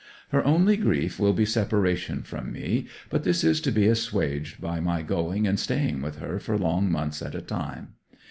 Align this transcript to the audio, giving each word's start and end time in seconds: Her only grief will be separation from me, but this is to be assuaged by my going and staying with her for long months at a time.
Her 0.29 0.43
only 0.43 0.77
grief 0.77 1.19
will 1.19 1.31
be 1.33 1.45
separation 1.45 2.23
from 2.23 2.51
me, 2.51 2.87
but 3.11 3.23
this 3.23 3.43
is 3.43 3.61
to 3.61 3.71
be 3.71 3.85
assuaged 3.85 4.59
by 4.59 4.79
my 4.79 5.03
going 5.03 5.45
and 5.45 5.59
staying 5.59 6.01
with 6.01 6.17
her 6.17 6.39
for 6.39 6.57
long 6.57 6.91
months 6.91 7.21
at 7.21 7.35
a 7.35 7.39
time. 7.41 7.89